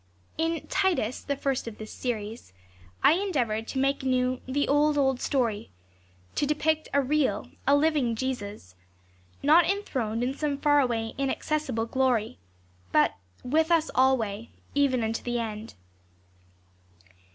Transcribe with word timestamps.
TN 0.39 0.65
"Titus," 0.67 1.21
the 1.21 1.35
first 1.35 1.67
of 1.67 1.77
this 1.77 1.93
series, 1.93 2.53
I 3.03 3.11
endeavored 3.13 3.67
to 3.67 3.79
^ 3.79 3.79
make 3.83 4.01
new 4.01 4.41
"the 4.47 4.67
old, 4.67 4.97
old 4.97 5.21
story," 5.21 5.69
to 6.33 6.47
depict 6.47 6.89
a 6.91 6.99
real, 6.99 7.51
a 7.67 7.75
living 7.75 8.15
Jesus, 8.15 8.73
not 9.43 9.69
enthroned 9.69 10.23
in 10.23 10.33
some 10.33 10.57
far 10.57 10.79
away 10.79 11.13
inac 11.19 11.41
cessible 11.43 11.85
glory, 11.87 12.39
but 12.91 13.13
"with 13.43 13.69
us 13.69 13.91
alway, 13.93 14.49
even 14.73 15.03
unto 15.03 15.21
the 15.21 15.37
end." 15.37 15.75